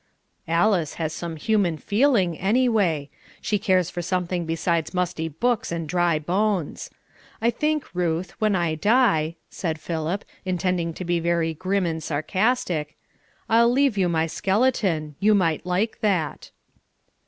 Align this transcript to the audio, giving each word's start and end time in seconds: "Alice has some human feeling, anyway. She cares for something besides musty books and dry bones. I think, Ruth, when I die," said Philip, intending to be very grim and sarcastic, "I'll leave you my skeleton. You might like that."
"Alice 0.47 0.95
has 0.95 1.13
some 1.13 1.35
human 1.35 1.77
feeling, 1.77 2.35
anyway. 2.39 3.07
She 3.39 3.59
cares 3.59 3.91
for 3.91 4.01
something 4.01 4.47
besides 4.47 4.95
musty 4.95 5.27
books 5.29 5.71
and 5.71 5.87
dry 5.87 6.17
bones. 6.17 6.89
I 7.39 7.51
think, 7.51 7.85
Ruth, 7.93 8.31
when 8.41 8.55
I 8.55 8.73
die," 8.73 9.35
said 9.51 9.79
Philip, 9.79 10.25
intending 10.43 10.95
to 10.95 11.05
be 11.05 11.19
very 11.19 11.53
grim 11.53 11.85
and 11.85 12.01
sarcastic, 12.01 12.97
"I'll 13.47 13.69
leave 13.71 13.95
you 13.95 14.09
my 14.09 14.25
skeleton. 14.25 15.17
You 15.19 15.35
might 15.35 15.67
like 15.67 15.99
that." 15.99 16.49